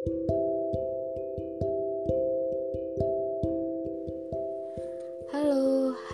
Halo, 0.00 0.16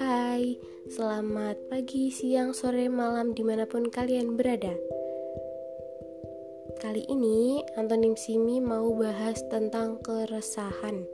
hai, 0.02 0.58
selamat 0.90 1.70
pagi, 1.70 2.10
siang, 2.10 2.50
sore, 2.50 2.90
malam, 2.90 3.30
di 3.30 3.46
mana 3.46 3.62
pun 3.70 3.86
kalian 3.86 4.34
berada. 4.34 4.74
Kali 6.82 7.06
ini 7.06 7.62
Antonim 7.78 8.18
Simi 8.18 8.58
mau 8.58 8.90
bahas 8.90 9.38
tentang 9.46 10.02
keresahan. 10.02 11.06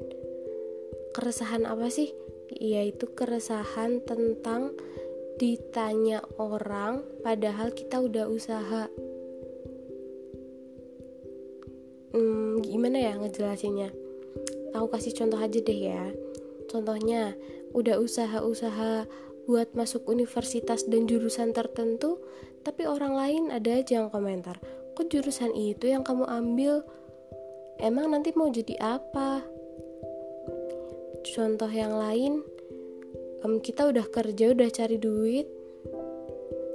Keresahan 1.13 1.69
apa 1.69 1.93
sih? 1.93 2.17
Yaitu 2.57 3.13
keresahan 3.13 4.01
tentang 4.01 4.73
ditanya 5.37 6.25
orang 6.41 7.05
padahal 7.21 7.77
kita 7.77 8.01
udah 8.01 8.33
usaha. 8.33 8.89
Hmm, 12.13 12.61
gimana 12.65 13.01
ya 13.01 13.13
ngejelasinnya? 13.17 13.91
Aku 14.77 14.89
kasih 14.93 15.17
contoh 15.17 15.41
aja 15.41 15.59
deh 15.59 15.81
ya. 15.81 16.13
Contohnya, 16.69 17.37
udah 17.73 18.01
usaha-usaha 18.01 19.09
buat 19.49 19.73
masuk 19.75 20.07
universitas 20.09 20.85
dan 20.87 21.09
jurusan 21.09 21.57
tertentu, 21.57 22.21
tapi 22.63 22.87
orang 22.87 23.13
lain 23.17 23.43
ada 23.51 23.81
aja 23.81 24.05
yang 24.05 24.09
komentar, 24.09 24.61
kok 24.95 25.09
jurusan 25.09 25.57
itu 25.57 25.89
yang 25.91 26.05
kamu 26.05 26.29
ambil 26.29 26.85
emang 27.83 28.15
nanti 28.15 28.31
mau 28.39 28.47
jadi 28.47 28.79
apa 28.79 29.43
contoh 31.35 31.71
yang 31.71 31.99
lain 31.99 32.47
kita 33.43 33.91
udah 33.91 34.07
kerja 34.07 34.55
udah 34.55 34.71
cari 34.71 34.97
duit 35.03 35.51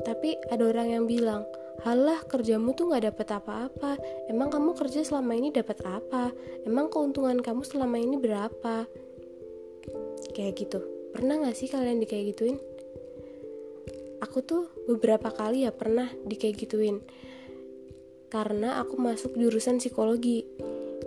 tapi 0.04 0.35
ada 0.52 0.68
orang 0.68 0.88
yang 0.99 1.05
bilang 1.08 1.48
halah 1.86 2.23
kerjamu 2.26 2.73
tuh 2.73 2.90
nggak 2.90 3.13
dapat 3.13 3.27
apa-apa. 3.38 3.91
Emang 4.31 4.49
kamu 4.49 4.73
kerja 4.73 5.05
selama 5.05 5.38
ini 5.38 5.54
dapat 5.54 5.84
apa? 5.85 6.34
Emang 6.66 6.90
keuntungan 6.90 7.38
kamu 7.38 7.62
selama 7.62 7.98
ini 8.02 8.18
berapa? 8.18 8.90
Kayak 10.34 10.54
gitu. 10.57 10.79
Pernah 11.13 11.46
nggak 11.46 11.57
sih 11.57 11.70
kalian 11.70 12.02
di 12.02 12.07
kayak 12.10 12.34
gituin? 12.34 12.57
Aku 14.21 14.41
tuh 14.41 14.74
beberapa 14.90 15.29
kali 15.29 15.65
ya 15.65 15.71
pernah 15.74 16.10
di 16.26 16.34
kayak 16.37 16.57
gituin. 16.65 17.02
Karena 18.27 18.82
aku 18.82 18.98
masuk 18.98 19.37
jurusan 19.37 19.77
psikologi. 19.77 20.43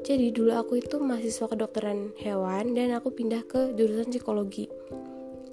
Jadi 0.00 0.32
dulu 0.32 0.56
aku 0.56 0.80
itu 0.80 0.96
mahasiswa 0.96 1.44
kedokteran 1.50 2.16
hewan 2.16 2.72
dan 2.72 2.96
aku 2.96 3.12
pindah 3.12 3.44
ke 3.44 3.76
jurusan 3.76 4.08
psikologi. 4.08 4.70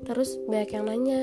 Terus 0.07 0.39
banyak 0.47 0.71
yang 0.71 0.85
nanya, 0.87 1.19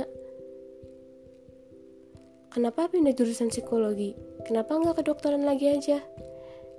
kenapa 2.55 2.87
pindah 2.87 3.11
jurusan 3.11 3.51
psikologi? 3.51 4.15
Kenapa 4.47 4.79
nggak 4.79 5.03
kedokteran 5.03 5.43
lagi 5.43 5.75
aja? 5.75 5.99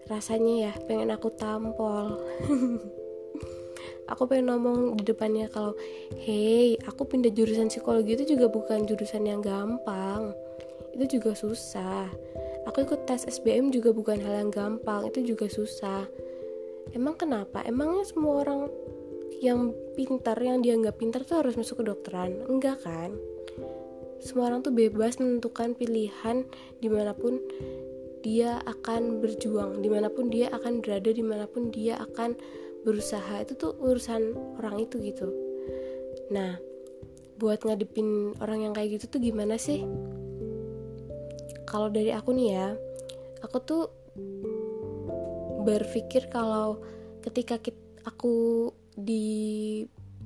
Rasanya 0.07 0.71
ya 0.71 0.73
pengen 0.87 1.11
aku 1.11 1.27
tampol. 1.35 2.15
aku 4.11 4.23
pengen 4.31 4.55
ngomong 4.55 4.95
di 4.95 5.03
depannya 5.03 5.51
kalau, 5.51 5.75
hey, 6.23 6.79
aku 6.87 7.03
pindah 7.03 7.35
jurusan 7.35 7.67
psikologi 7.67 8.15
itu 8.15 8.39
juga 8.39 8.47
bukan 8.47 8.87
jurusan 8.87 9.27
yang 9.27 9.43
gampang. 9.43 10.31
Itu 10.95 11.19
juga 11.19 11.35
susah 11.35 12.07
aku 12.65 12.81
ikut 12.81 13.05
tes 13.05 13.29
SBM 13.29 13.69
juga 13.69 13.93
bukan 13.93 14.17
hal 14.19 14.45
yang 14.45 14.51
gampang 14.51 15.07
itu 15.07 15.33
juga 15.33 15.45
susah 15.47 16.09
emang 16.97 17.15
kenapa 17.15 17.61
emangnya 17.63 18.03
semua 18.03 18.41
orang 18.41 18.67
yang 19.39 19.71
pintar 19.93 20.37
yang 20.41 20.65
dia 20.65 20.73
nggak 20.73 20.97
pintar 20.97 21.21
tuh 21.21 21.45
harus 21.45 21.55
masuk 21.55 21.81
ke 21.81 21.93
dokteran 21.93 22.41
enggak 22.49 22.81
kan 22.81 23.13
semua 24.23 24.49
orang 24.49 24.65
tuh 24.65 24.73
bebas 24.73 25.19
menentukan 25.21 25.75
pilihan 25.77 26.47
di 26.79 26.87
mana 26.87 27.13
pun 27.13 27.39
dia 28.25 28.57
akan 28.65 29.21
berjuang 29.21 29.85
di 29.85 29.89
mana 29.91 30.09
pun 30.09 30.33
dia 30.33 30.49
akan 30.49 30.81
berada 30.81 31.13
di 31.13 31.21
mana 31.21 31.45
pun 31.45 31.69
dia 31.69 32.01
akan 32.01 32.33
berusaha. 32.81 33.41
Itu 33.45 33.53
tuh 33.57 33.71
urusan 33.77 34.33
orang 34.61 34.81
itu 34.81 34.97
gitu. 35.01 35.29
Nah 36.33 36.57
buat 37.35 37.61
ngadepin 37.67 38.33
orang 38.39 38.69
yang 38.69 38.73
kayak 38.73 38.97
gitu 38.97 39.17
tuh 39.17 39.21
gimana 39.21 39.59
sih? 39.59 39.83
Kalau 41.67 41.91
dari 41.91 42.15
aku 42.15 42.31
nih 42.33 42.49
ya 42.55 42.67
aku 43.45 43.57
tuh 43.61 43.83
berpikir 45.65 46.29
kalau 46.29 46.81
ketika 47.25 47.57
kita, 47.57 47.81
aku 48.05 48.69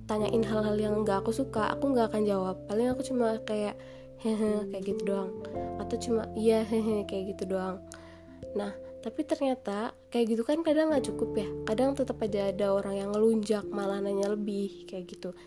ditanyain 0.10 0.42
hal-hal 0.42 0.74
yang 0.74 1.06
nggak 1.06 1.22
aku 1.22 1.30
suka 1.30 1.70
aku 1.70 1.94
nggak 1.94 2.10
akan 2.10 2.26
jawab. 2.26 2.58
Paling 2.66 2.90
aku 2.90 3.06
cuma 3.06 3.38
kayak 3.46 3.78
hehe 4.18 4.66
kayak 4.74 4.82
gitu 4.90 5.14
doang. 5.14 5.30
Atau 5.78 6.02
cuma 6.02 6.26
iya 6.34 6.66
hehe 6.66 7.06
kayak 7.06 7.38
gitu 7.38 7.54
doang. 7.54 7.78
Nah 8.58 8.74
tapi 9.06 9.22
ternyata 9.22 9.94
kayak 10.10 10.34
gitu 10.34 10.42
kan 10.42 10.66
kadang 10.66 10.90
nggak 10.90 11.14
cukup 11.14 11.38
ya. 11.38 11.48
Kadang 11.70 11.94
tetap 11.94 12.18
aja 12.26 12.50
ada 12.50 12.74
orang 12.74 12.98
yang 12.98 13.14
ngelunjak 13.14 13.70
malah 13.70 14.02
nanya 14.02 14.34
lebih 14.34 14.90
kayak 14.90 15.14
gitu. 15.14 15.38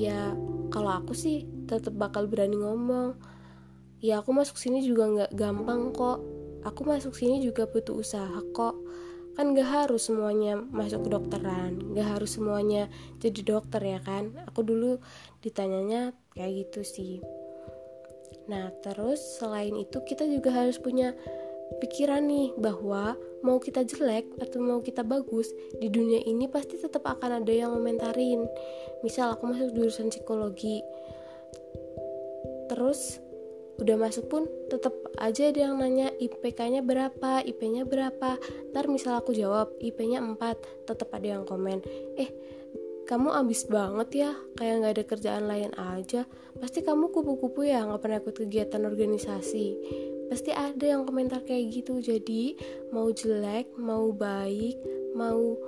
Ya 0.00 0.32
kalau 0.72 0.96
aku 0.96 1.12
sih 1.12 1.44
tetap 1.68 1.92
bakal 1.92 2.24
berani 2.24 2.56
ngomong. 2.56 3.20
Ya 4.00 4.24
aku 4.24 4.32
masuk 4.32 4.56
sini 4.56 4.80
juga 4.80 5.12
nggak 5.12 5.36
gampang 5.36 5.92
kok. 5.92 6.24
Aku 6.64 6.88
masuk 6.88 7.12
sini 7.12 7.44
juga 7.44 7.68
butuh 7.68 8.00
usaha 8.00 8.40
kok 8.56 8.80
kan 9.40 9.56
gak 9.56 9.72
harus 9.72 10.12
semuanya 10.12 10.60
masuk 10.60 11.08
ke 11.08 11.16
dokteran 11.16 11.96
gak 11.96 12.12
harus 12.12 12.36
semuanya 12.36 12.92
jadi 13.24 13.40
dokter 13.40 13.80
ya 13.80 13.96
kan? 14.04 14.36
Aku 14.52 14.60
dulu 14.60 15.00
ditanyanya 15.40 16.12
kayak 16.36 16.68
gitu 16.68 16.84
sih. 16.84 17.24
Nah 18.52 18.68
terus 18.84 19.40
selain 19.40 19.72
itu 19.80 19.96
kita 20.04 20.28
juga 20.28 20.52
harus 20.52 20.76
punya 20.76 21.16
pikiran 21.80 22.28
nih 22.28 22.52
bahwa 22.60 23.16
mau 23.40 23.56
kita 23.56 23.80
jelek 23.80 24.28
atau 24.44 24.60
mau 24.60 24.84
kita 24.84 25.00
bagus 25.00 25.48
di 25.80 25.88
dunia 25.88 26.20
ini 26.20 26.44
pasti 26.44 26.76
tetap 26.76 27.08
akan 27.08 27.40
ada 27.40 27.48
yang 27.48 27.72
komentarin 27.72 28.44
misal 29.00 29.32
aku 29.32 29.56
masuk 29.56 29.72
jurusan 29.72 30.12
psikologi. 30.12 30.84
Terus 32.68 33.24
udah 33.80 33.96
masuk 33.96 34.28
pun 34.28 34.42
tetap 34.68 34.92
aja 35.16 35.48
ada 35.48 35.60
yang 35.68 35.80
nanya 35.80 36.12
IPK-nya 36.20 36.84
berapa, 36.84 37.42
IP-nya 37.44 37.88
berapa. 37.88 38.36
Ntar 38.72 38.84
misal 38.86 39.18
aku 39.20 39.32
jawab 39.32 39.72
IP-nya 39.80 40.20
4, 40.20 40.86
tetap 40.86 41.10
ada 41.16 41.40
yang 41.40 41.44
komen, 41.48 41.80
"Eh, 42.16 42.30
kamu 43.08 43.32
ambis 43.34 43.66
banget 43.66 44.08
ya, 44.28 44.30
kayak 44.54 44.74
nggak 44.80 44.94
ada 44.94 45.04
kerjaan 45.04 45.44
lain 45.50 45.72
aja. 45.74 46.28
Pasti 46.60 46.84
kamu 46.84 47.10
kupu-kupu 47.10 47.66
ya, 47.66 47.82
nggak 47.82 48.00
pernah 48.00 48.18
ikut 48.22 48.36
kegiatan 48.46 48.82
organisasi." 48.86 49.66
Pasti 50.30 50.54
ada 50.54 50.86
yang 50.86 51.02
komentar 51.02 51.42
kayak 51.42 51.74
gitu. 51.74 51.98
Jadi, 51.98 52.54
mau 52.94 53.10
jelek, 53.10 53.74
mau 53.74 54.14
baik, 54.14 54.78
mau 55.18 55.58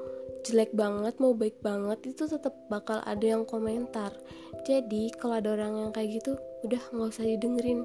jelek 0.46 0.70
banget, 0.70 1.18
mau 1.18 1.34
baik 1.34 1.58
banget, 1.58 2.14
itu 2.14 2.30
tetap 2.30 2.54
bakal 2.70 3.02
ada 3.02 3.26
yang 3.26 3.42
komentar. 3.42 4.14
Jadi, 4.62 5.10
kalau 5.18 5.42
ada 5.42 5.58
orang 5.58 5.82
yang 5.82 5.90
kayak 5.90 6.22
gitu, 6.22 6.38
udah 6.62 6.82
nggak 6.94 7.10
usah 7.10 7.26
didengerin 7.26 7.82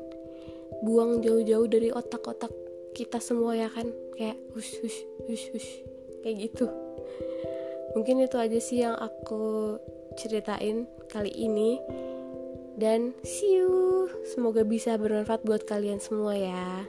buang 0.83 1.23
jauh-jauh 1.23 1.67
dari 1.69 1.89
otak-otak 1.89 2.51
kita 2.93 3.21
semua 3.21 3.53
ya 3.57 3.69
kan? 3.69 3.89
Kayak 4.17 4.37
hush 4.53 4.81
hush 4.81 4.99
hush 5.29 5.45
hush 5.53 5.69
kayak 6.25 6.49
gitu. 6.49 6.67
Mungkin 7.95 8.21
itu 8.21 8.37
aja 8.37 8.59
sih 8.61 8.83
yang 8.83 8.95
aku 8.97 9.77
ceritain 10.17 10.85
kali 11.09 11.31
ini. 11.33 11.81
Dan 12.77 13.17
see 13.25 13.57
you. 13.57 14.05
Semoga 14.29 14.61
bisa 14.61 14.93
bermanfaat 15.01 15.41
buat 15.41 15.65
kalian 15.65 15.97
semua 15.97 16.37
ya 16.37 16.85